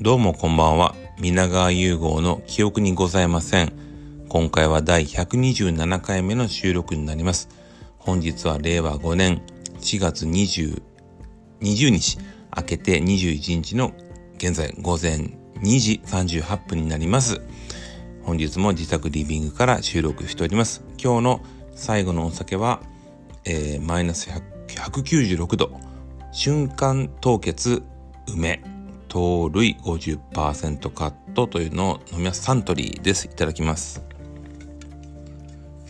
[0.00, 0.94] どうもこんばんは。
[1.18, 3.72] 皆川融合の記憶にございません。
[4.28, 7.48] 今回は第127回目の収録になります。
[7.98, 9.42] 本日は令和5年
[9.80, 10.80] 4月20、
[11.62, 12.18] 20日、
[12.56, 13.92] 明けて21日の
[14.36, 15.16] 現在午前
[15.62, 17.40] 2時38分になります。
[18.22, 20.84] 本日も自宅リビングから収録しております。
[21.02, 21.40] 今日の
[21.74, 22.82] 最後のお酒は、
[23.44, 24.30] えー、マイナス
[24.68, 25.72] 196度、
[26.30, 27.82] 瞬間凍結
[28.28, 28.62] 梅。
[29.08, 32.42] 糖類50%カットというのを飲みます。
[32.42, 33.26] サントリーです。
[33.26, 33.98] いただきます。
[33.98, 34.04] よ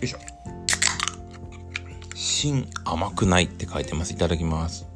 [0.03, 0.19] いしょ。
[2.15, 4.13] 新甘くないって書いてます。
[4.13, 4.87] いただきます。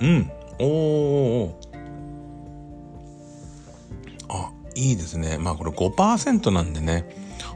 [0.00, 0.30] うん。
[0.58, 1.60] おお
[4.28, 5.38] あいいですね。
[5.38, 7.04] まあこれ5%なんでね。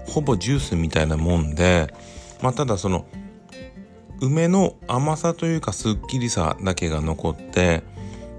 [0.06, 1.94] ほぼジュースみたいなもんで。
[2.42, 3.05] まあただその
[4.20, 7.83] 梅の甘さというかすっきりさだけが残って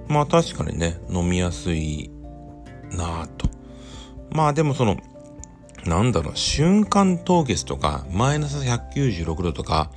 [0.08, 2.10] まあ確かにね飲みやすい
[2.92, 3.48] なぁと。
[4.32, 4.98] まあでもその
[5.86, 9.90] なんだろう瞬間凍結とかマイナス196度とか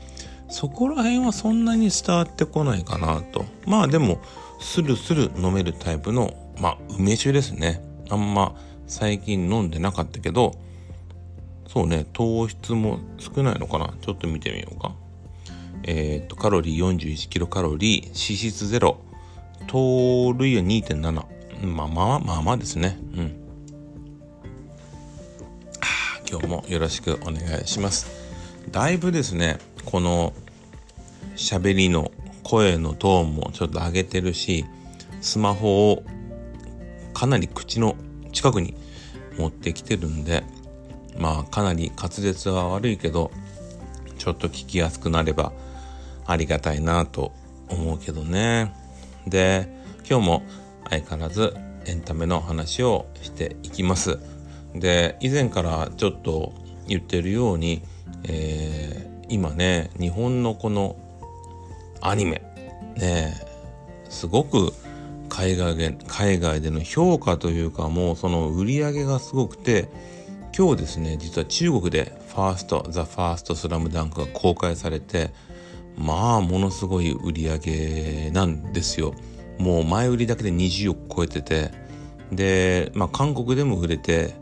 [0.48, 3.44] そこら辺はそんなに伝わってこないかなと。
[3.66, 4.20] まあでも
[4.60, 7.82] スルスル飲めるタイプのまあ梅酒ですね。
[8.10, 8.54] あんま
[8.86, 10.52] 最近飲んでなかったけど
[11.68, 13.94] そうね糖質も少ないのかな。
[14.00, 14.94] ちょっと見てみようか。
[15.84, 18.98] えー、とカロリー41キロカロリー脂質ゼロ。
[19.66, 21.12] 糖類は2.7
[21.66, 22.98] まあまあまあまあですね。
[23.16, 23.36] うん。
[26.30, 28.20] 今日もよろしくお願いします。
[28.70, 30.32] だいぶですねこの
[31.36, 34.64] 喋りの声のトーンもちょっと上げてるし
[35.20, 36.04] スマホを
[37.14, 37.96] かなり口の
[38.32, 38.74] 近くに
[39.38, 40.44] 持ってきてるんで
[41.18, 43.30] まあかなり滑舌は悪いけど
[44.18, 45.52] ちょっと聞きやすくなれば
[46.30, 47.32] ありがたいなと
[47.68, 48.72] 思うけどね。
[49.26, 49.68] で、
[50.08, 50.42] 今日も
[50.88, 51.54] 相変わらず
[51.86, 54.18] エンタメの話をしていきます。
[54.74, 56.52] で、以前からちょっと
[56.86, 57.82] 言ってるように、
[58.24, 60.96] えー、今ね、日本のこの
[62.00, 62.42] アニメ、
[62.96, 63.34] ね、
[64.08, 64.72] すごく
[65.28, 69.88] 海外で海外での評価というかもうその売り上げがすごくて
[70.56, 75.30] 今日ですね実は中国でファースト「ザ・ファーストスラムダンクが公開されて
[76.00, 79.14] まあものすごい売り上げなんですよ。
[79.58, 81.70] もう前売りだけで20億超えてて。
[82.32, 84.34] で、まあ、韓国でも売れて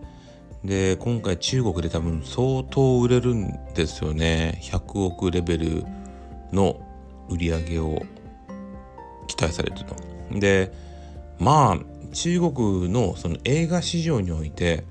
[0.63, 4.61] で今回中国で多分相当売れるんですよね。
[4.63, 5.85] 100億レベル
[6.53, 6.81] の
[7.29, 8.03] 売り上げを
[9.27, 9.97] 期待されてると。
[10.39, 10.73] で
[11.41, 11.79] まあ
[12.13, 14.85] 中国のその映画市場において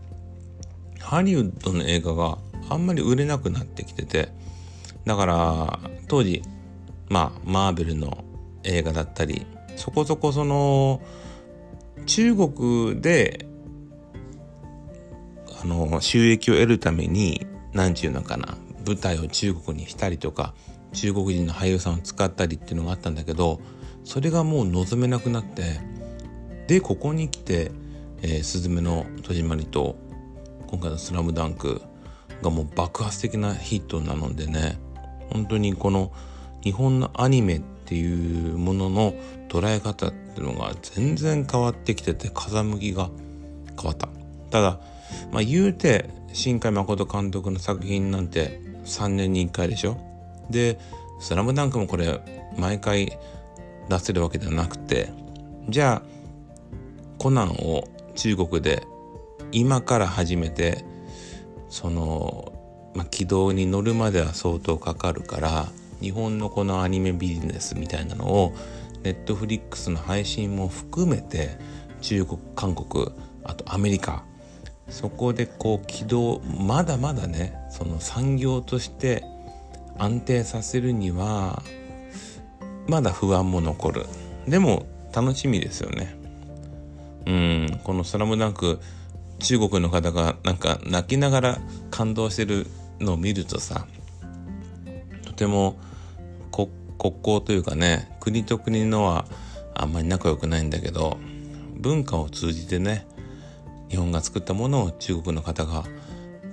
[0.99, 2.39] ハリウッドの映画が
[2.69, 4.35] あんまり売れなくなってきてて。
[5.05, 5.79] だから
[6.09, 6.43] 当時
[7.09, 8.23] まあマーベルの
[8.63, 9.45] 映画だったり
[9.75, 11.01] そこそこその
[12.05, 13.45] 中国で
[15.61, 20.53] あの収益を得るために何て言うのかな舞台を中国にしたりとか
[20.93, 23.59] 中国人の俳優さんを使ったりっていうのがあったんだけど
[24.03, 25.79] それがもう望めなくなって
[26.67, 27.71] でここに来て
[28.21, 29.97] 「えー、スズメの戸締まり」と
[30.67, 31.81] 今回の「スラムダンク
[32.41, 34.79] がもう爆発的なヒットなのでね
[35.31, 36.11] 本当にこの
[36.67, 39.13] 日本のアニメっていうものの
[39.47, 43.09] 捉え方っていうのが全然変わってきてて風向きが
[43.79, 44.09] 変わった。
[44.49, 44.79] ただ、
[45.31, 49.95] まあ、言うて新海誠監督の作品なんて3年に1回でしょ。
[50.49, 50.77] で
[51.21, 52.19] 「スラムダンクもこれ
[52.57, 53.17] 毎回
[53.87, 55.09] 出せるわけではなくて
[55.69, 56.07] じゃあ
[57.17, 57.85] コナンを
[58.15, 58.85] 中国で
[59.53, 60.83] 今から始めて
[61.69, 62.51] その
[62.97, 65.67] まあ、軌道に乗るまでは相当かかるから
[66.01, 68.55] 日本のこのアニメビジネスみたいなのを
[69.03, 71.57] ネットフリックスの配信も含めて
[72.01, 73.11] 中国韓国
[73.43, 74.23] あとアメリカ
[74.89, 79.23] そこでこう軌道まだまだねその産業として
[79.97, 81.61] 安定させるには
[82.87, 84.05] まだ不安も残る。
[84.47, 86.15] でも楽しみですよね。
[87.25, 87.79] うん。
[87.83, 88.79] この「スラムダンク
[89.39, 91.57] 中国の方がなんか泣きながら
[91.91, 92.67] 感動してる
[92.99, 93.85] のを見るとさ
[95.37, 95.77] ても
[96.51, 99.25] 国交というかね国と国のは
[99.73, 101.17] あんまり仲良くないんだけど
[101.75, 103.07] 文化を通じてね
[103.89, 105.85] 日本が作ったものを中国の方が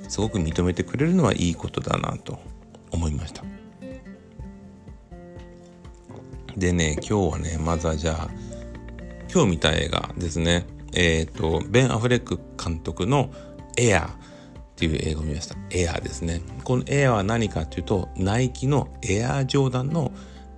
[0.08, 2.38] すごく認めてくれるのはいいことだなと
[2.92, 3.42] 思いました。
[6.56, 8.28] でね今日はねまずはじゃあ
[9.32, 10.66] 今日見た映画ですね。
[10.92, 13.32] えっ、ー、とベン・アフレック監督の
[13.76, 14.10] 「エアー」
[14.74, 15.54] っていう映画を見ました。
[15.70, 16.42] エアーですね。
[16.64, 20.12] このエアーは何かっていうと、ナイキのエアージョーダンの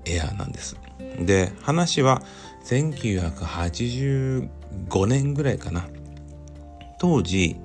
[0.07, 0.77] エアーなんです。
[1.21, 2.23] で、話は
[2.65, 4.49] 1985
[5.07, 5.87] 年ぐらいかな
[6.99, 7.57] 当時、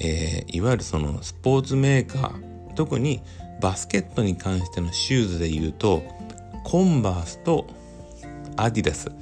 [0.00, 3.22] えー、いわゆるそのスポーツメーカー特に
[3.60, 6.02] バスケットに関してのシューズで言うと
[6.64, 7.68] コンバースと
[8.56, 9.12] アディダス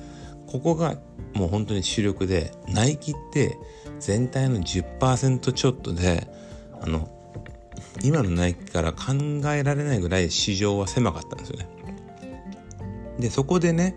[0.47, 0.97] ここが
[1.35, 3.59] もう本当に主力でナイキって
[3.99, 6.27] 全体の10%ちょっとで
[6.81, 7.09] あの
[8.03, 9.13] 今のナイキから考
[9.53, 11.69] えられないぐらい市場は狭かったんですよね。
[13.19, 13.95] でそこでね、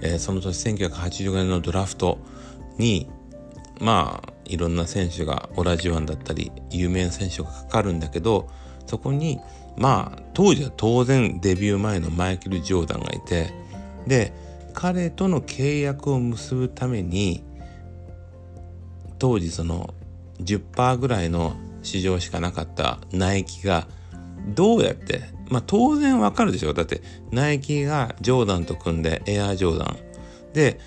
[0.00, 2.18] えー、その年1985年のドラフト
[2.78, 3.08] に
[3.80, 8.48] まあいろんな選手がオラジワンだったり有名な選手がかかるんだけど
[8.86, 9.40] そこに
[9.76, 13.52] まあ当時は当然デビュー前のマイケル・ジョーダンがいて
[14.06, 14.32] で
[14.72, 17.44] 彼との契約を結ぶために
[19.18, 19.94] 当時その
[20.40, 21.54] 10%ぐらいの
[21.84, 23.86] 市場しかなかったナイキが
[24.48, 29.96] どうやってまあ当然わかるでしょだってナイキがジョーダンと組んでエアージョーダン。
[30.52, 30.80] で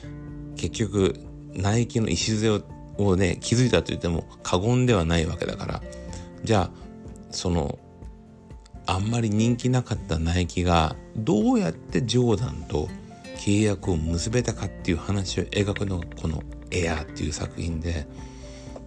[0.55, 1.15] 結局
[1.53, 2.61] ナイキの礎
[2.97, 5.81] をね気づいたと言っても過言ではないわけだから。
[6.43, 6.71] じゃあ
[7.31, 7.77] その
[8.85, 12.87] あんまり人気なかったナイキがどうやってジョーダンと
[13.37, 16.41] 契約を結べたかっていう話を描くのがこの
[16.71, 18.07] 「エアー」っていう作品で。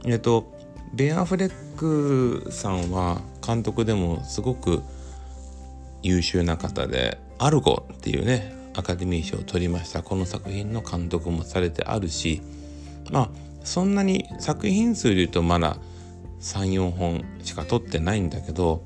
[0.06, 0.59] えっと
[0.92, 4.82] ベン・アフレックさんは監督でもすごく
[6.02, 10.02] 優秀な方で「アルゴ」っていうねアカデミー賞を取りました。
[10.02, 12.42] この作品の監督もされてあるし
[13.10, 13.30] まあ
[13.64, 15.76] そんなに作品数で言うとまだ
[16.40, 18.82] 34本しか取ってないんだけど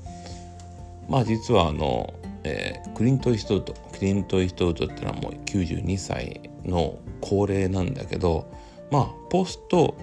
[1.09, 2.13] まあ実はあの、
[2.43, 8.51] えー、クリント・イストウッドクリント・イストウッドってのはもう92歳の高齢なんだけど
[8.91, 9.95] まあポスト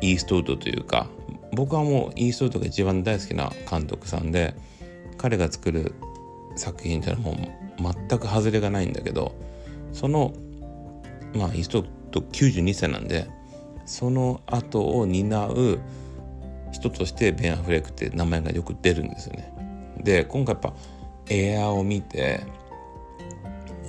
[0.00, 1.06] イーストウッドというか
[1.52, 4.54] 僕はもうイーストウッドが一番大好きな監督さんで
[5.18, 5.94] 彼が作る
[6.56, 9.34] 作品っていうのはもう全く外れがないんだけど
[9.92, 10.32] その
[11.34, 13.28] まあイーストウッド92歳なんで
[13.86, 15.80] その後を担う
[16.72, 19.52] 人としてベン・アフレックって名前がよく出るんですよね。
[20.02, 20.74] で今回やっぱ
[21.28, 22.40] エアーを見て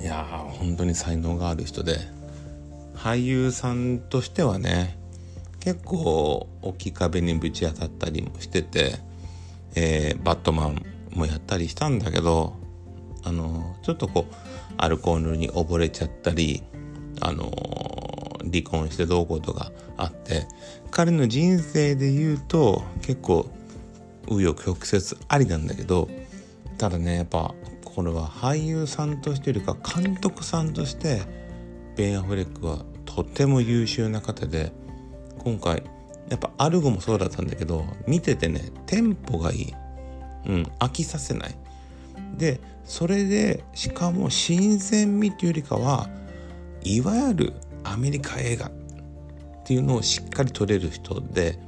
[0.00, 1.96] いやー本当に才能がある人で
[2.94, 4.98] 俳優さんとしてはね
[5.64, 8.96] 結構大きい壁にぶち当たったりもしてて、
[9.74, 10.84] えー、バットマン
[11.14, 12.54] もやったりしたんだけど
[13.24, 14.34] あのちょっとこう
[14.76, 16.62] アルコールに溺れちゃったり
[17.22, 17.50] あの
[18.42, 20.46] 離婚してどうこうとかあって
[20.90, 23.48] 彼の人生で言うと結構
[24.26, 26.10] 紆余曲折ありなんだけど
[26.76, 27.54] ただねやっぱ
[27.86, 31.22] これは俳優さんとしてよりか監督さんとして
[31.96, 34.72] ベン・アフレックはとても優秀な方で
[35.44, 35.82] 今回
[36.30, 39.74] やっぱアルゴもそうだったんだけど見ててねテンポがいい、
[40.46, 41.54] うん、飽きさせない。
[42.36, 46.08] でそれでしかも新鮮味というよりかは
[46.82, 47.52] いわゆる
[47.82, 48.72] アメリカ映画っ
[49.64, 51.58] ていうのをしっかり撮れる人で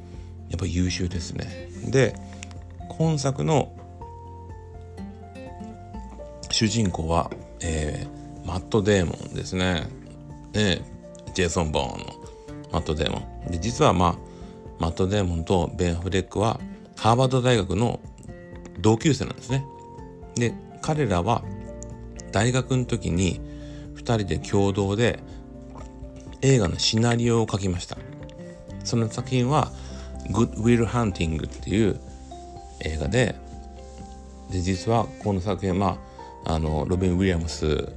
[0.50, 1.68] やっぱ優秀ですね。
[1.90, 2.14] で
[2.88, 3.72] 今作の
[6.50, 7.30] 主人公は、
[7.60, 9.88] えー、マット・デーモンですね。
[10.52, 10.80] ね
[11.34, 12.25] ジェイソン・ボーンの。
[12.72, 13.18] マット・デーモ
[13.48, 13.50] ン。
[13.50, 14.16] で実はまあ
[14.78, 16.60] マット・デーモンとベン・フレックは
[16.96, 18.00] ハーバード大学の
[18.80, 19.64] 同級生なんですね。
[20.34, 21.42] で彼らは
[22.32, 23.40] 大学の時に
[23.94, 25.20] 2人で共同で
[26.42, 27.96] 映画のシナリオを書きました。
[28.84, 29.72] その作品は
[30.30, 31.98] 「グッド・ウィル・ハンティング」っていう
[32.80, 33.34] 映画で
[34.50, 35.98] で実はこの作品ま
[36.44, 37.88] ああのロビン・ウィリアムス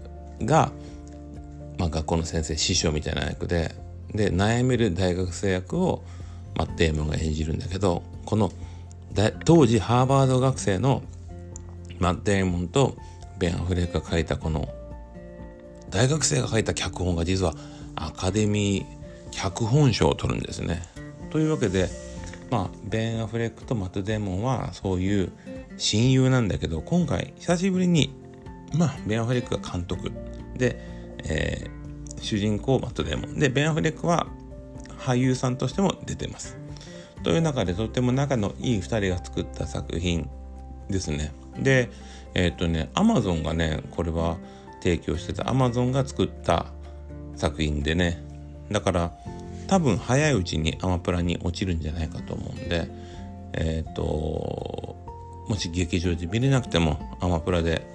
[0.42, 0.72] が、
[1.78, 3.76] まあ、学校の先生師匠みたいな役で
[4.14, 6.04] で悩める大学生役を
[6.56, 8.52] マット・デイモンが演じるんだけどこの
[9.46, 11.04] 当時ハーバード学生の
[12.00, 12.96] マッテーモンと
[13.38, 14.68] ベン・アフレックが書いたこの
[15.90, 17.54] 大学生が書いた脚本が実は
[17.96, 19.00] アカデミー
[19.32, 20.82] 脚本賞を取るんですね。
[21.30, 21.90] というわけで
[22.50, 25.32] まあベン・アフレックとマット・デーモンはそういう
[25.78, 28.14] 親友なんだけど今回久しぶりに
[28.76, 30.12] まあベン・アフレックが監督
[30.58, 30.80] で、
[31.24, 31.79] えー、
[32.22, 34.28] 主人公マット・デーモンでベン・アフレックは
[35.00, 36.58] 俳優さんとしても出てます。
[37.24, 40.30] という中でとても仲のいい2人が作った作品
[40.90, 41.34] ですね。
[41.58, 41.90] で
[42.36, 44.38] えっ、とねアマゾンがねこれは
[44.82, 46.68] 提供してたアマゾンが作った
[47.36, 48.22] 作品でね
[48.72, 49.12] だから
[49.68, 52.88] 多分早いうちにアマプラに落ちるんじゃないかと思うんで
[53.54, 54.96] えっ、ー、と
[55.48, 57.86] もし劇場で見れなくてもアマプラで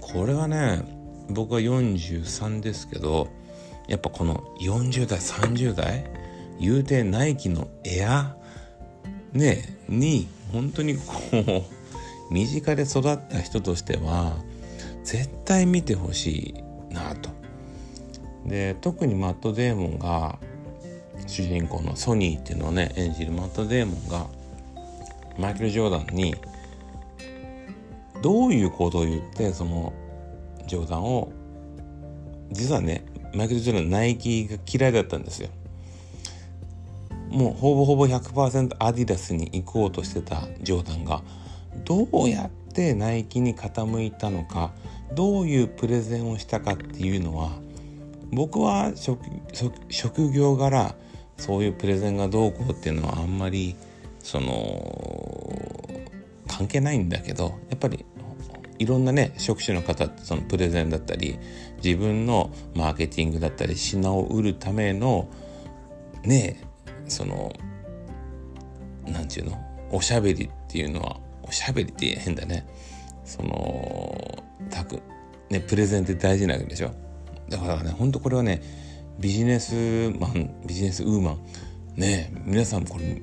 [0.00, 0.82] これはね
[1.30, 3.28] 僕は43ですけど
[3.88, 6.04] やっぱこの40代30代
[6.60, 8.36] 言うてナイキのエア
[9.32, 11.02] ねに本当にこ
[11.32, 14.36] う身近で育った人としては
[15.04, 16.54] 絶対見てほし
[16.90, 17.30] いなと。
[18.44, 20.38] で特にマット・デーモンが
[21.26, 24.26] 主人公のソニーっていうのをね演じるマット・デーモンが
[25.38, 26.34] マイケル・ジョーダンに
[28.22, 29.92] どういうことを言ってその
[30.66, 31.30] ジョーダンを
[32.50, 33.04] 実はね
[33.34, 35.48] マイケル・ジョーダンナイキが嫌いだったんですよ。
[37.30, 41.22] もうほぼほぼ100%アディダスに行こうとしてたジョーダンが
[41.84, 44.72] どうやってナイキに傾いたのか
[45.14, 47.50] どういうプレゼンをしたかっていうのは
[48.32, 48.92] 僕は
[49.90, 50.94] 職業柄
[51.36, 53.76] そういうプレゼンがどうこうっていうのはあんまり
[54.20, 55.88] その
[56.46, 58.04] 関係ないんだけどやっぱり
[58.78, 61.38] いろんなね職種の方ってそのプレゼンだったり
[61.82, 65.28] 自分のマーケティングだったり品を売るための
[66.24, 66.62] ね
[67.08, 67.52] その
[69.06, 69.58] 何て言うの
[69.90, 72.66] おしゃべりっていうのはおしゃべりって変だね。
[73.24, 75.00] そのたく
[75.50, 76.92] ねプレゼンって大事なわけでしょ。
[77.48, 78.62] だからねほんとこれはね
[79.18, 79.74] ビジネス
[80.18, 81.38] マンビジネスウーマン
[81.96, 83.20] ね皆さんこれ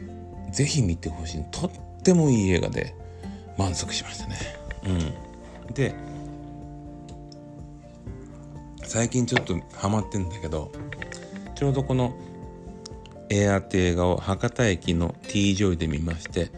[0.51, 1.43] ぜひ見てほしい。
[1.51, 1.71] とっ
[2.03, 2.95] てもいい映画で
[3.57, 4.35] 満足しましたね。
[4.85, 5.24] うん。
[5.73, 5.95] で
[8.83, 10.71] 最近ちょっとハマってんだけど
[11.55, 12.13] ちょうどこの
[13.29, 16.51] エアって映画を博多駅の T ジョイで見まして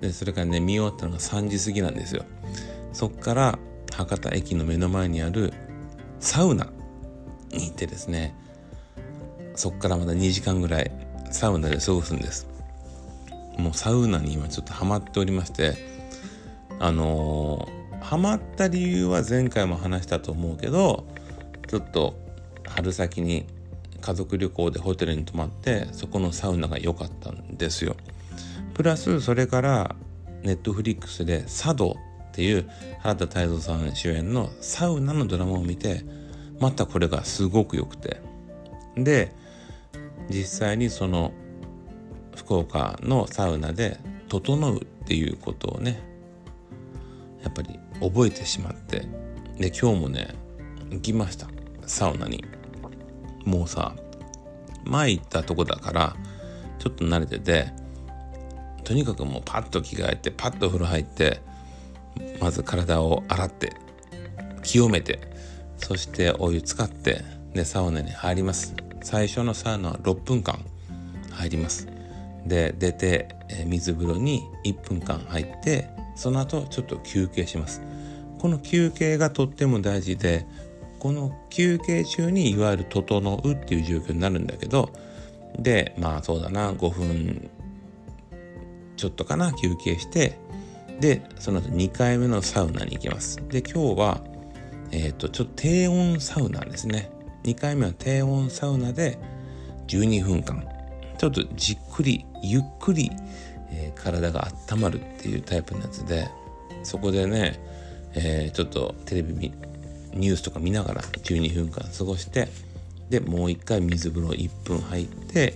[0.00, 2.24] でそれからね見終わったのが3時過ぎなんですよ。
[2.92, 3.58] そっから
[3.94, 5.52] 博多駅の目の前にある
[6.18, 6.66] サウナ
[7.50, 8.34] に行ってですね
[9.54, 10.90] そっからまだ2時間ぐらい
[11.30, 12.48] サウナで過ごすんです。
[13.58, 15.74] もうサウナに今ちょっとハマっておりまして
[16.78, 21.06] あのー、ハマった理由は前回も話したと思うけど
[21.68, 22.14] ちょっと
[22.66, 23.46] 春先に
[24.00, 27.96] 家族旅行でホテルに泊まってそこのサウナが良かったんですよ。
[28.74, 29.94] プラスそれから
[30.42, 31.96] ネットフリックスで「茶道」
[32.30, 32.68] っていう
[33.00, 36.02] 原田泰造さん主演のサウナのドラマを見て
[36.58, 38.20] またこれがすごく良くて。
[38.96, 39.32] で
[40.28, 41.32] 実際にその
[42.36, 46.00] 福岡のサウナで「整う」っていうことをね
[47.42, 49.06] やっぱり覚えてしまって。
[49.58, 50.34] で今日もね
[50.90, 51.48] 行きました。
[51.86, 52.44] サウナに。
[53.44, 53.94] もうさ
[54.84, 56.16] 前行ったとこだから
[56.78, 57.72] ちょっと慣れてて
[58.84, 61.40] とにかくもうパッと着替えてパッと風呂入って
[62.40, 63.72] まず体を洗って
[64.62, 65.20] 清めて
[65.78, 67.22] そしてお湯使って
[67.54, 68.74] でサウナに入ります。
[69.02, 70.58] 最初のサウナは6分間
[71.32, 71.88] 入ります。
[72.46, 73.28] で出て
[73.66, 75.88] 水風呂に1分間入って
[76.20, 77.80] その後ちょっと休憩します。
[78.38, 80.44] この休憩がとっても大事で
[80.98, 84.90] この休憩中にいわゆる「整う」っていう状況になるんだけど
[85.58, 87.50] でまあそうだな5分
[88.98, 90.38] ちょっとかな休憩して
[91.00, 93.38] でその後2回目のサウナに行きます。
[93.48, 94.20] で今日は
[94.90, 97.10] えっ、ー、とちょっと低温サウナですね。
[97.44, 99.18] 2回目は低温サウナで
[99.88, 100.68] 12分間。
[101.16, 103.10] ちょっとじっくりゆっくり、
[103.72, 106.28] えー、体が温まるっていうタイプのやつで
[106.82, 107.60] そこでね、
[108.14, 109.52] えー、ちょっとテレビ
[110.14, 112.48] ニュースとか見ながら12分間過ごして
[113.10, 115.54] でもう一回水風呂1分入って、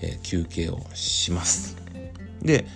[0.00, 1.76] えー、休憩をします。
[2.42, 2.66] で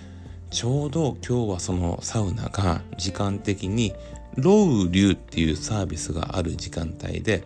[0.49, 3.93] ちょうど今日はそのサウナが時間的に
[4.35, 7.43] ロウリュウっていうサービスがある時間帯で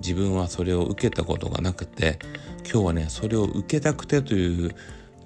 [0.00, 2.18] 自分はそれを受けたことがなくて
[2.70, 4.74] 今日はねそれを受けたくてという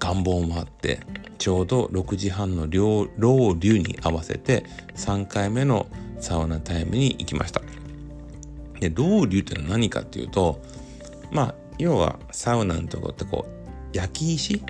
[0.01, 1.01] 願望もあって
[1.39, 4.65] ちょうど6時半のロウリュウに合わせて
[4.97, 5.87] 3回目の
[6.19, 7.61] サウナタイムに行きました
[8.81, 10.61] でロウリュってのは何かっていうと
[11.31, 14.63] まあ要はサウナのところってこう焼き石？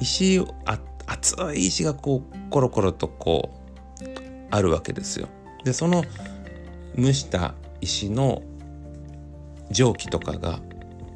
[0.00, 3.50] 石あ熱い石がこうコロコロとこ
[4.00, 4.04] う
[4.50, 5.28] あるわけですよ。
[5.64, 6.04] でその
[6.96, 8.42] 蒸した石の
[9.70, 10.60] 蒸気とかが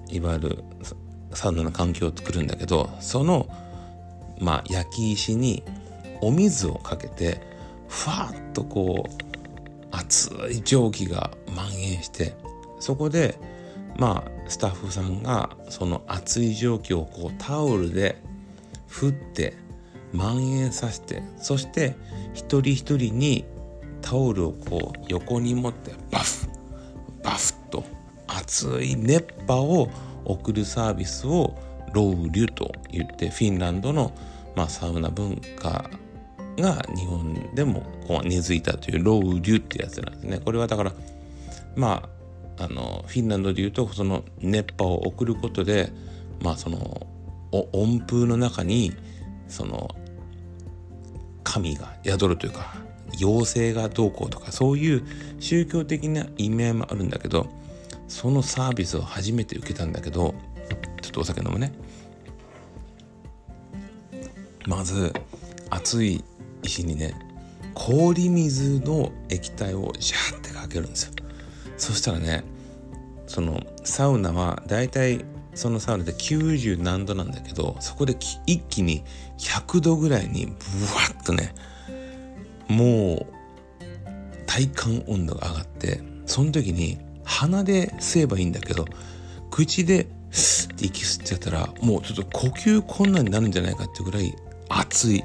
[0.09, 0.65] いわゆる
[1.35, 3.49] サウナの環境を作るんだけどその
[4.39, 5.63] まあ焼き石に
[6.21, 7.41] お水をかけて
[7.89, 9.23] ふわっとこう
[9.91, 12.35] 熱い蒸気が蔓延して
[12.81, 13.39] そこで
[13.97, 18.17] まあスタッフさんがその熱い蒸気をこうタオルで
[18.89, 19.55] 振って
[20.13, 21.97] 蔓延させてそして
[22.35, 23.45] 一人一人に
[24.01, 26.49] タオルをこう横に持ってバフ
[27.23, 27.85] バフと
[28.27, 29.89] 熱い熱波を
[30.25, 31.57] 送るサービスを
[31.93, 34.13] ロウリュと言ってフィンランドの、
[34.57, 35.91] まあ、サウナ文化
[36.59, 40.41] が日本でもこう根付いたというロウリュってやつなんですね。
[40.45, 40.93] これはだから
[41.77, 42.09] ま
[42.59, 45.91] ああのフィンランドでいうとその熱波を送ることで
[46.43, 47.07] まあその
[47.73, 48.93] 温風の中に
[49.49, 49.95] その
[51.45, 52.75] 神が宿るというか
[53.21, 55.03] 妖精がどうこうとかそういう
[55.39, 57.47] 宗教的な意味合いもあるんだけど
[58.13, 60.35] そのサービスを初めて受けたんだけど
[61.01, 61.73] ちょっとお酒飲むね。
[64.67, 65.15] まず
[65.71, 66.23] 熱い
[66.63, 67.15] 石にね
[67.73, 71.13] 氷水の液体をシャーってかけるんですよ。
[71.79, 72.45] そしたらね
[73.27, 78.15] そのサウナはだいたいそのサウナで90何度なんだけどそこで
[78.47, 79.05] 一気に
[79.39, 80.59] 100度ぐらいにブワ
[81.19, 81.55] ッとね
[82.69, 83.27] もう
[84.45, 88.85] 体感温度が上がってその時に鼻で吸えばいいんだけど
[89.51, 94.35] 口でスッて息吸っちゃったらもうちょっと呼吸困難になるんじゃないかっていうぐらい
[94.69, 95.23] 熱い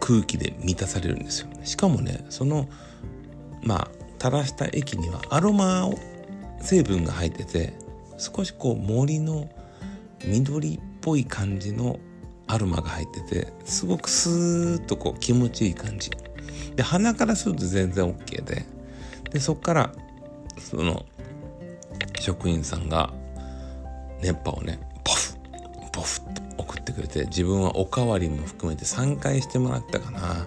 [0.00, 1.48] 空気で満たされるんですよ。
[1.64, 2.68] しかもねその
[3.62, 3.88] まあ
[4.20, 5.98] 垂らした液にはアロマを
[6.60, 7.72] 成分が入ってて
[8.18, 9.48] 少しこう森の
[10.24, 11.98] 緑っぽい感じの
[12.46, 16.10] アロマが入っててすごくスーッとこう気持ちいい感じ。
[16.76, 18.64] で鼻からすると全然 OK で。
[19.30, 19.92] でそっから
[20.58, 21.04] その
[22.20, 23.12] 職員さんが
[24.20, 25.36] 熱波をねポフ
[25.92, 30.46] ポフと送ってくれて自分はおかわりも含めて3回してもらったかな。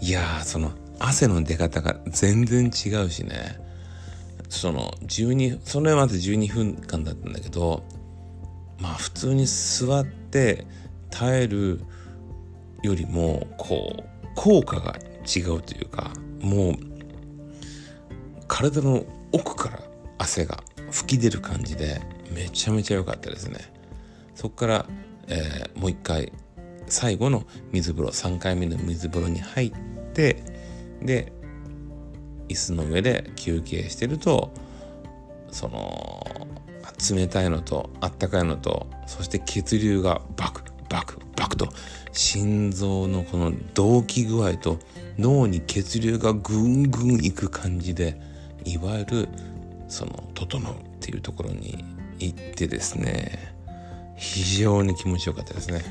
[0.00, 3.58] いやーその汗の出方が全然違うしね。
[4.48, 7.82] その12それまで12分間だったんだけど
[8.78, 10.66] まあ普通に座って
[11.10, 11.80] 耐える
[12.82, 14.94] よりもこう効果が
[15.24, 16.93] 違うというかもう
[18.48, 19.80] 体の奥から
[20.18, 23.58] 汗が吹き出る感じでめちゃめちゃ良かったですね。
[24.34, 24.86] そこから、
[25.28, 26.32] えー、もう一回
[26.86, 29.72] 最後の水風呂3回目の水風呂に入っ
[30.12, 30.42] て
[31.02, 31.32] で
[32.48, 34.52] 椅子の上で休憩してると
[35.50, 36.26] その
[37.12, 41.68] 冷たいのとあったかいのとそして血流がバクバクバクと
[42.12, 44.78] 心臓のこの動悸具合と
[45.18, 48.20] 脳に血流がぐんぐんいく感じで
[48.64, 49.28] いわゆる
[49.88, 51.84] その「整う」っていうところに
[52.18, 53.54] 行ってですね
[54.16, 55.82] 非常に気持ちよかったですね。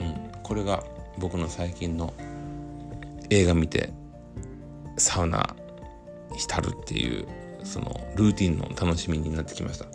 [0.00, 0.84] うん、これが
[1.18, 2.14] 僕の最近の
[3.30, 3.92] 映画見て
[4.96, 5.54] サウナ
[6.36, 7.26] 浸るっていう
[7.64, 9.86] そのルーティンの楽しみになってきました。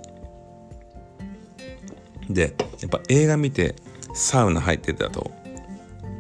[2.30, 3.76] でやっぱ映画見て
[4.14, 5.32] サウナ入ってたと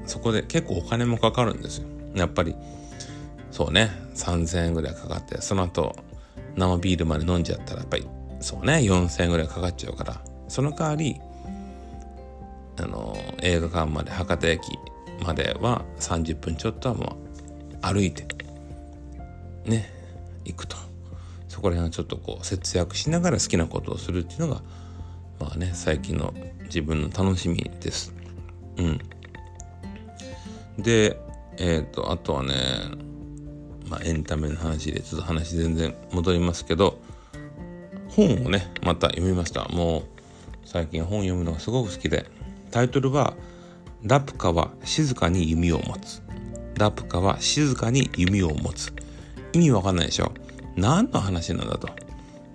[0.06, 1.88] そこで結構お金もかかるんですよ。
[2.16, 2.56] やっぱり
[3.58, 5.96] そうね3000円ぐらいかかってその後
[6.58, 8.08] 生ビールまで飲んじゃったらやっぱり
[8.40, 11.20] そうね4000円ぐらいかかっちゃうからその代わり
[12.80, 14.62] あの映画館まで博多駅
[15.26, 17.18] までは30分ちょっとはも
[17.72, 18.28] う歩いて
[19.66, 19.92] ね
[20.46, 20.78] 行くと
[21.48, 24.62] そこら辺はちょっとこう節約しながら好きなことをするっていうのが
[25.40, 26.32] まあね最近の
[26.66, 28.14] 自分の楽しみです。
[28.78, 29.00] うん。
[30.78, 31.20] で
[31.58, 32.54] えっ、ー、とあとはね
[33.88, 37.00] まあエンタメの話でちょっと話全然戻りますけど
[38.10, 39.68] 本をねまた読みました。
[39.70, 40.04] もう
[40.66, 42.30] 最近本読むのがすごく好きで。
[42.70, 43.34] タイトルは
[44.04, 46.22] 「ラプカは静かに弓を持つ」
[46.78, 48.94] 「ラプカは静かに弓を持つ」
[49.54, 50.32] 意味わかんないでしょ。
[50.76, 51.90] 何の話なんだと。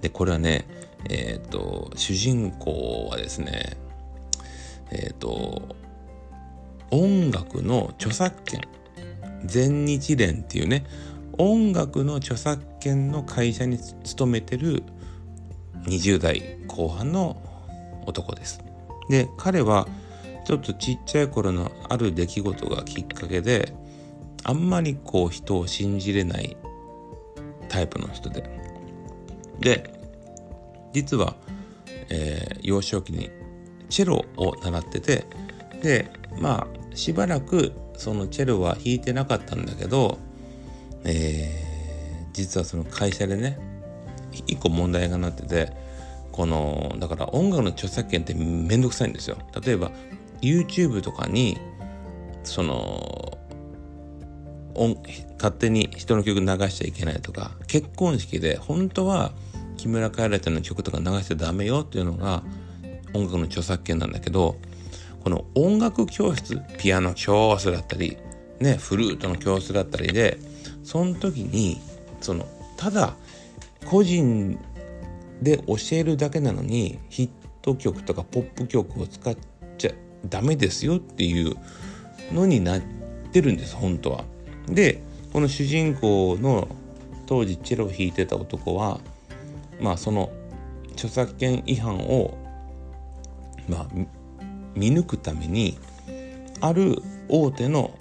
[0.00, 0.66] で、これはね、
[1.08, 3.76] えっ、ー、と、主人公はですね、
[4.90, 5.76] えっ、ー、と、
[6.90, 8.60] 音楽の著作権、
[9.44, 10.84] 全日連っていうね、
[11.38, 14.82] 音楽の著作権の会社に勤めてる
[15.84, 17.40] 20代後半の
[18.06, 18.62] 男です。
[19.08, 19.88] で、彼は
[20.44, 23.74] ちょっとちっちゃい頃のある出来事がきっかけで、
[24.44, 26.56] あんまりこう人を信じれない
[27.68, 28.44] タイプの人で
[29.60, 29.94] で
[30.92, 31.36] 実は、
[32.10, 33.30] えー、幼少期に
[33.88, 35.26] チェロを習ってて
[35.80, 40.18] でまあしばらくそのチェロは弾いてなかったんだけど、
[41.04, 43.58] えー、実はその会社でね
[44.46, 45.72] 一個問題がなってて
[46.30, 49.36] このだから音楽の著作権ってめんどくさいんですよ。
[49.64, 49.90] 例えば
[50.40, 51.58] YouTube とかに
[52.42, 53.38] その
[55.36, 59.32] 勝手に人の曲流しちゃいけないとか結婚式で本当は
[59.76, 62.42] 木村カエラちゃんの曲とか流しちゃダメよっていうのが
[63.12, 64.56] 音楽の著作権なんだけど
[65.22, 68.16] この音楽教室ピアノ教室だったり
[68.60, 70.38] ねフルートの教室だったりで
[70.84, 71.80] その時に
[72.20, 73.14] そのただ
[73.86, 74.58] 個人
[75.40, 77.30] で教えるだけなのにヒッ
[77.62, 79.36] ト曲とかポップ曲を使っ
[79.78, 79.92] ちゃ
[80.28, 81.56] ダメですよっていう
[82.32, 82.82] のになっ
[83.32, 84.24] てるんです本当は。
[84.66, 86.68] でこの主人公の
[87.26, 89.00] 当時チェロを弾いてた男は
[89.80, 90.30] まあその
[90.92, 92.38] 著作権違反を
[93.68, 93.86] まあ
[94.74, 95.78] 見抜くために
[96.60, 97.96] ある大手の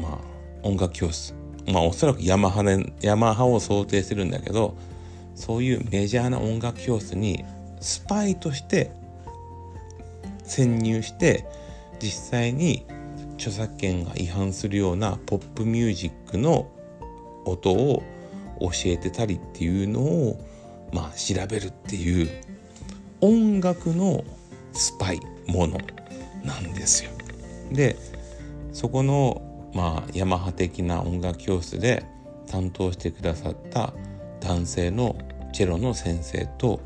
[0.00, 0.18] まあ
[0.62, 1.34] 音楽教室
[1.66, 4.76] まあおそらくヤマハでヤマハを想定してるんだけど
[5.34, 7.44] そういうメジャーな音楽教室に
[7.80, 8.90] スパイとして
[10.44, 11.44] 潜入して
[12.00, 12.86] 実際に
[13.34, 16.70] 著作権が違反するようなポップミュージックの
[17.44, 18.02] 音を
[18.60, 20.40] 教えてたりっていうのを
[20.92, 22.28] まあ調べるっていう
[23.20, 24.24] 音楽の
[24.72, 25.78] スパイもの
[26.44, 27.10] なんですよ。
[27.72, 27.96] で
[28.72, 29.42] そこの
[29.76, 32.02] まあヤマハ的な音楽教室で
[32.46, 33.92] 担当してくださった
[34.40, 35.14] 男性の
[35.52, 36.80] チェロの先生と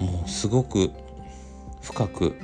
[0.00, 0.90] もうすごく
[1.82, 2.36] 深く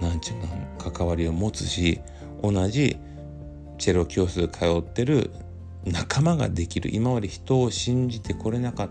[0.00, 0.48] なんちゅうの
[0.90, 2.00] 関わりを持つし
[2.42, 2.96] 同じ
[3.78, 5.30] チェロ教室通ってる
[5.84, 8.90] 仲間ができる今まで人を信じてこれなかっ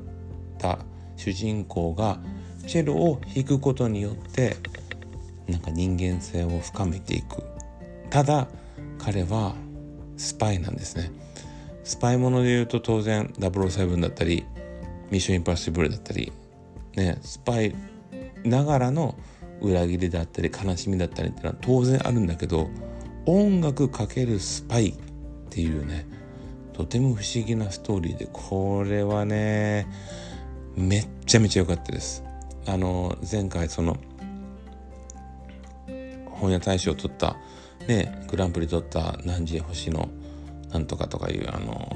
[0.57, 0.79] た
[1.17, 2.19] 主人公が
[2.67, 4.55] チェロを弾くことによって
[5.49, 7.43] なんか人間性を深めていく。
[8.09, 8.47] ただ
[8.99, 9.55] 彼は
[10.17, 11.11] スパイなんですね。
[11.83, 14.45] スパイもので言うと当然007だったり
[15.09, 16.31] ミッションインパッシブルだったり
[16.95, 17.73] ねスパイ
[18.43, 19.17] ながらの
[19.61, 22.69] 裏切りだったり悲しみだったりっていうのは当然あるんだけど
[23.25, 24.95] 音楽かけるスパイっ
[25.49, 26.05] ていうね
[26.73, 29.87] とても不思議なストーリーでこれはね
[30.75, 32.23] めっちゃめちゃ良かったです。
[32.65, 33.97] あの前回その
[36.29, 37.35] 本屋大賞を取った
[37.89, 40.09] ねグランプリ取った「何時星の
[40.71, 41.89] なんとか」とかいうあの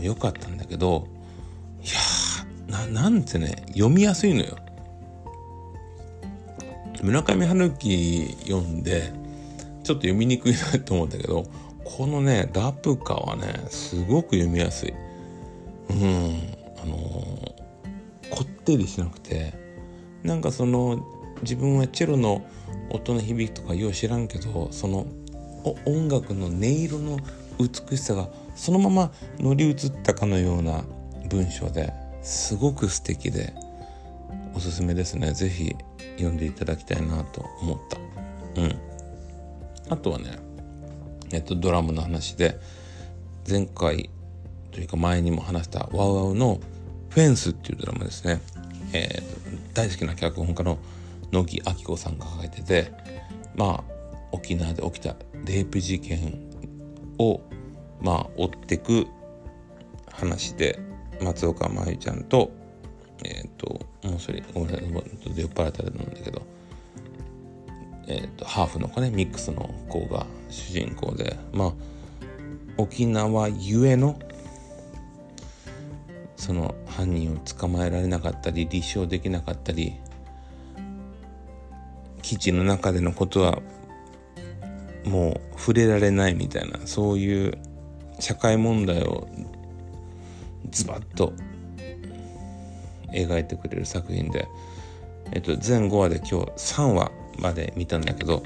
[0.00, 1.08] 良かったんだけど
[1.82, 4.56] いやーなんてね読みやすいのよ。
[7.02, 9.12] 村上春樹読んで
[9.82, 11.44] ちょっと読みにくいなと思ったけど
[11.84, 14.94] このねラプカはねすごく読みやすい。
[15.90, 15.98] うん
[16.80, 19.52] あのー、こってりしなくて
[20.22, 21.04] なんかその
[21.42, 22.46] 自分はチェロの
[22.90, 25.06] 音の響きとかよう知らんけどその
[25.84, 27.18] 音楽の音色の
[27.58, 30.82] 美しさがそのまま乗り移ったかのような
[31.28, 33.54] 文章ですごく素敵で
[34.54, 35.32] おすすめですね。
[35.32, 35.74] 是非
[36.16, 38.60] 読んでいただきたいなと思った。
[38.60, 38.92] うん。
[39.88, 40.38] あとはね
[41.32, 42.58] えっとドラムの話で
[43.48, 44.10] 前回
[44.70, 46.60] というか前にも話したワウワウの
[47.10, 48.40] 「フェンス」っていうドラマですね、
[48.92, 50.78] えー、大好きな脚本家の
[51.30, 52.92] 乃木明子さんが書いてて
[53.54, 53.91] まあ
[54.32, 56.50] 沖縄で起きたレイプ事件
[57.18, 57.40] を
[58.00, 59.06] まあ追ってく
[60.10, 60.78] 話で
[61.22, 62.50] 松岡真優ちゃんと
[63.24, 64.90] えっ、ー、ともうそれごめんなさい
[65.36, 66.42] 酔っ払ったらなんだけど
[68.08, 71.72] えーと、ハーフの子ねミックスの子が主人公でまあ
[72.76, 74.18] 沖縄ゆえの
[76.36, 79.94] その犯人を捕まえられなかったり立証できなかったり
[82.22, 83.60] 基地の中でのことは
[85.04, 87.58] もう触れられないみたいなそういう
[88.20, 89.28] 社会問題を
[90.70, 91.32] ズバッと
[93.12, 94.48] 描いてくれる作品で、
[95.32, 98.42] えっと、全5話で今日3話まで見たんだけど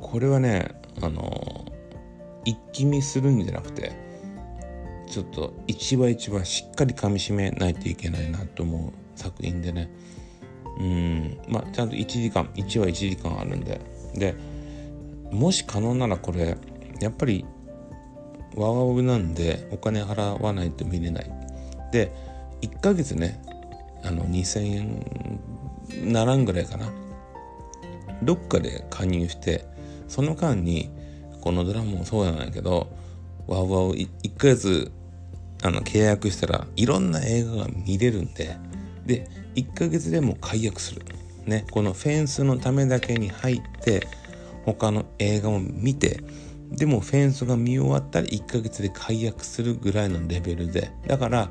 [0.00, 0.68] これはね
[1.02, 1.66] あの
[2.44, 3.92] 一気見するんじゃなくて
[5.10, 9.90] ちょっと一話一話しっかり噛みしめないといけないなと思う作品でね。
[10.78, 11.38] うん。
[11.48, 13.80] まあちゃんと1時間1話1時間あるんで。
[14.14, 14.34] で
[15.30, 16.56] もし可能ならこれ
[17.00, 17.44] やっぱり
[18.56, 21.30] ワワウなんでお金払わないと見れない。
[21.92, 22.12] で
[22.62, 23.42] 1ヶ月ね
[24.02, 26.92] あの2000円ならんぐらいかな。
[28.22, 29.64] どっかで加入して
[30.08, 30.90] その間に
[31.40, 32.88] このドラマもそうなんだけど
[33.46, 34.92] ワウワウ1ヶ月
[35.62, 38.56] あの契約したらいろんな映画が見れるんで
[39.06, 41.02] で1ヶ月でも解約する。
[41.46, 44.06] ねこのフェンスのためだけに入って
[44.64, 46.22] 他の映画も見て
[46.70, 50.92] でもフェンスが見終わったら1ヶ月で解約するぐらいのレベルで。
[51.06, 51.50] だから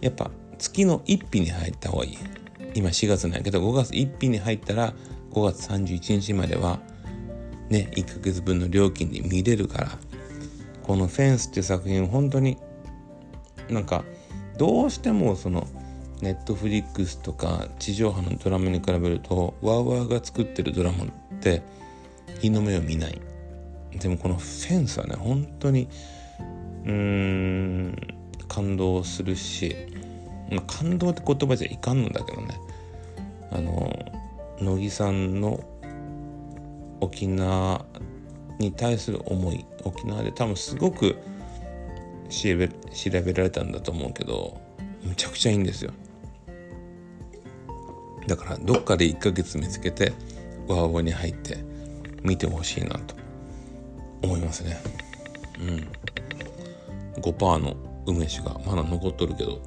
[0.00, 2.18] やっぱ月の1日に入った方がいい。
[2.74, 4.94] 今4月なんやけど5月1日に入ったら
[5.32, 6.78] 5月31日までは
[7.68, 9.98] ね1ヶ月分の料金で見れるから。
[10.82, 12.56] この「フェンス」っていう作品本当に
[13.68, 14.04] なんか
[14.58, 15.68] どうしてもその
[16.20, 21.08] ネットフリックスとか地上波のドラマに比べるとワーワーが作ってるドラマっ
[21.40, 21.62] て
[22.40, 23.20] 日の目を見ない。
[23.98, 25.88] でもこの「フェンス」はね本当に
[26.84, 27.96] うーん
[28.48, 29.74] 感動するし、
[30.50, 32.60] まあ、感動って言葉じゃいかんのだけどね。
[33.52, 33.92] あの
[34.60, 35.60] 乃木さんの
[37.00, 37.84] 沖縄
[38.58, 41.16] に対する思い沖縄で多分すごく
[42.28, 44.60] 調べ調べられたんだと思うけど
[45.02, 45.92] むちゃくちゃいいんですよ。
[48.26, 50.12] だからどっかで1ヶ月見つけて
[50.68, 51.64] ワーワーに入って
[52.22, 53.14] 見てほしいなと
[54.22, 54.80] 思いますね。
[55.58, 57.20] うん。
[57.20, 59.60] 5%の梅酒がまだ残っとるけど。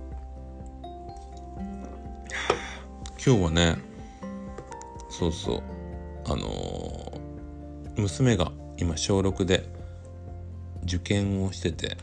[3.26, 3.78] 今日はね
[5.10, 5.64] そうそう。
[6.26, 9.64] あのー、娘が今小6で
[10.84, 11.98] 受験をしてて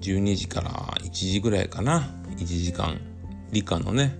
[0.00, 2.14] 12時から1時ぐらいかな。
[2.36, 3.00] 1時間
[3.52, 4.18] 理科のね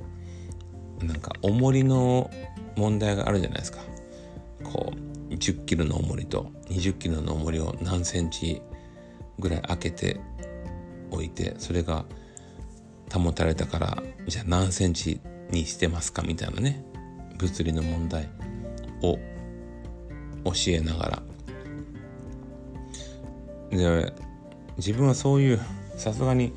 [1.02, 2.30] なんか重りの
[2.76, 3.91] 問題があるじゃないですか。
[4.62, 4.92] こ
[5.30, 8.62] う10キロの重りと20キロの重りを何センチ
[9.38, 10.20] ぐらい開けて
[11.10, 12.04] おいてそれが
[13.12, 15.20] 保たれたからじゃあ何センチ
[15.50, 16.84] にしてますかみたいなね
[17.38, 18.28] 物理の問題
[19.02, 19.18] を
[20.44, 21.22] 教えながら。
[23.70, 24.12] で
[24.76, 25.60] 自分はそういう
[25.96, 26.52] さすがに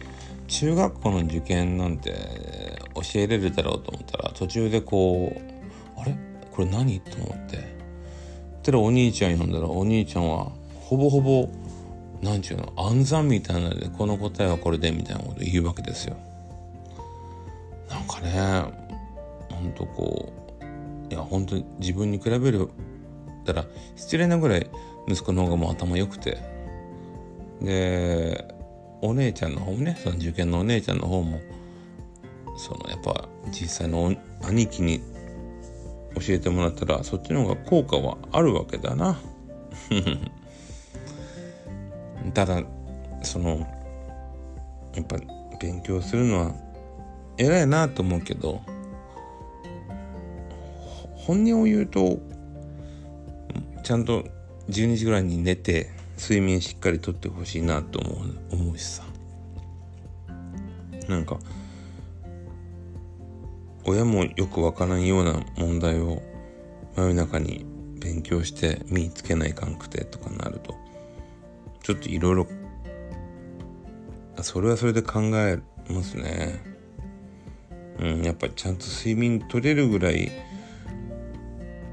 [0.47, 6.15] 中学校の受験なんて教えれるだろうと思ったら途中でこうあれ？
[6.51, 6.99] これ何？
[6.99, 7.74] と思って。
[8.65, 10.51] たらお兄ちゃん呼んだらお兄ちゃんは
[10.81, 11.47] ほぼほぼ
[12.21, 16.15] 何ちゅうの暗算みたいなのでこの答えはこれでみたいなこと言うわけですよ。
[17.89, 18.63] なんかね
[19.51, 20.33] ほんとこ
[21.09, 22.69] ういや本当に自分に比べる
[23.45, 24.67] たら失礼なぐらい
[25.07, 26.39] 息子の方がもう頭良くて
[27.61, 28.55] で
[29.01, 31.39] お姉ちゃんの方もねその受験のお姉ちゃんの方も
[32.57, 35.01] そのやっぱ実際の兄貴に
[36.15, 39.19] 教えてもらったらそっちの方が効果はあるわけだな。
[42.33, 42.63] ただ
[43.21, 43.59] その
[44.95, 45.17] やっぱ
[45.59, 46.55] 勉強するのは
[47.37, 48.61] 偉いなと思うけど
[51.15, 52.19] 本音を言うと
[53.83, 54.23] ちゃんと
[54.69, 59.03] 12時ぐらいに寝て睡眠しっかりとってほしいなと思う思うしさ
[61.07, 61.37] なんか
[63.87, 66.21] 親もよくわからんような問題を
[66.95, 67.65] 真夜中に
[67.99, 70.75] 勉強して身につけないかんくてとかなると
[71.83, 72.47] ちょっといろいろ
[74.41, 76.61] それはそれで考えますね。
[77.99, 80.29] うんやっぱちゃんと睡眠取れるぐらい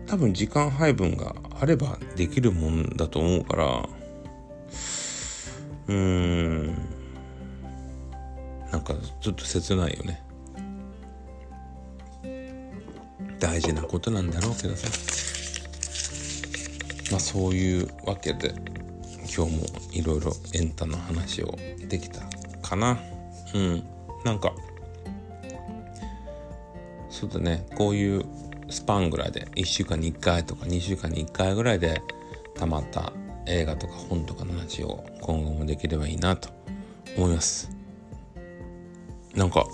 [0.06, 3.88] 多分時間配分があればできるもんだと思うから
[5.86, 6.66] うん
[8.72, 10.22] なんかちょっと切ないよね。
[13.42, 14.86] 大事なことなんだろうけどさ。
[17.10, 18.54] まあそういうわけで
[19.36, 22.20] 今日もいろいろエンタの話をできた
[22.62, 23.00] かな。
[23.52, 23.82] うん。
[24.24, 24.52] なんか
[27.10, 27.66] そうだね。
[27.76, 28.24] こういう
[28.70, 32.00] スパンぐらいで1週間に1回とか2週間に1回ぐらいで
[32.54, 33.12] たまった
[33.46, 36.48] 映画とか本とかの話を今後もできればいいなと
[37.16, 37.68] 思います。
[39.34, 39.66] なんか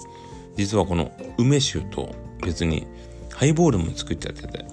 [0.57, 2.87] 実はこの梅酒と別に
[3.38, 4.64] ハイボールも作っちゃってて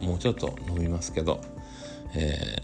[0.00, 1.40] もうちょっと飲みますけど、
[2.16, 2.56] え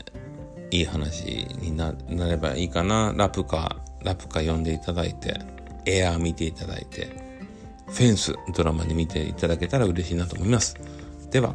[0.72, 1.94] ー、いい話にな
[2.26, 3.14] ればいいかな。
[3.16, 5.40] ラプカラプカ呼んでいただいて
[5.86, 7.06] エアー見ていただいて
[7.86, 10.76] フェンスドラマで見ていただけたら嬉しいなと思います。
[11.30, 11.54] では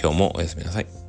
[0.00, 1.03] 今日もおやすみなさい。